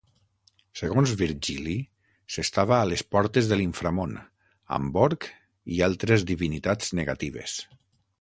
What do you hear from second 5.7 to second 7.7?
i altres divinitats negatives.